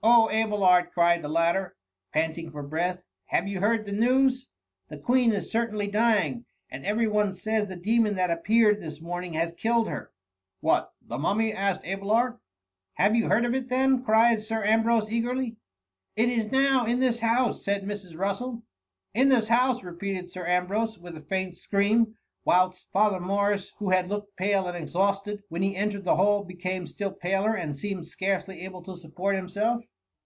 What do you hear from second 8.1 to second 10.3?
that appeared this moniing has kiUed her.'' ^